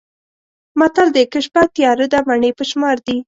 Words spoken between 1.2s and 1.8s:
که شپه